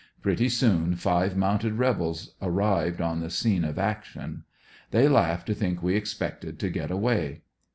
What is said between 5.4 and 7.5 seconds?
to think we expected to get away.